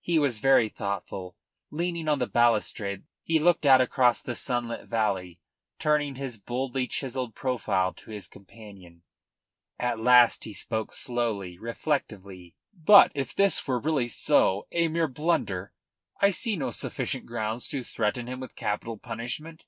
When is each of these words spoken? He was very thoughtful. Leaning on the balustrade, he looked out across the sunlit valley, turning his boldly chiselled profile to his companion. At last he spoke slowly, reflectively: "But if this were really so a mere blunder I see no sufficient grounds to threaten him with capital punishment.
He 0.00 0.18
was 0.18 0.38
very 0.40 0.70
thoughtful. 0.70 1.36
Leaning 1.70 2.08
on 2.08 2.18
the 2.18 2.26
balustrade, 2.26 3.04
he 3.22 3.38
looked 3.38 3.66
out 3.66 3.82
across 3.82 4.22
the 4.22 4.34
sunlit 4.34 4.88
valley, 4.88 5.40
turning 5.78 6.14
his 6.14 6.38
boldly 6.38 6.86
chiselled 6.86 7.34
profile 7.34 7.92
to 7.92 8.10
his 8.10 8.28
companion. 8.28 9.02
At 9.78 10.00
last 10.00 10.44
he 10.44 10.54
spoke 10.54 10.94
slowly, 10.94 11.58
reflectively: 11.58 12.54
"But 12.72 13.12
if 13.14 13.34
this 13.34 13.66
were 13.68 13.78
really 13.78 14.08
so 14.08 14.68
a 14.72 14.88
mere 14.88 15.06
blunder 15.06 15.74
I 16.18 16.30
see 16.30 16.56
no 16.56 16.70
sufficient 16.70 17.26
grounds 17.26 17.68
to 17.68 17.84
threaten 17.84 18.28
him 18.28 18.40
with 18.40 18.56
capital 18.56 18.96
punishment. 18.96 19.66